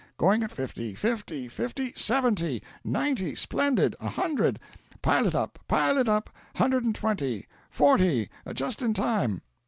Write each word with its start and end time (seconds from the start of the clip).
going 0.17 0.41
at 0.43 0.51
fifty, 0.51 0.95
fifty, 0.95 1.47
fifty! 1.47 1.93
seventy! 1.95 2.63
ninety! 2.83 3.35
splendid! 3.35 3.95
a 3.99 4.09
hundred! 4.09 4.57
pile 5.03 5.27
it 5.27 5.35
up, 5.35 5.59
pile 5.67 5.99
it 5.99 6.07
up! 6.09 6.31
hundred 6.55 6.83
and 6.83 6.95
twenty 6.95 7.45
forty! 7.69 8.27
just 8.55 8.81
in 8.81 8.95
time! 8.95 9.43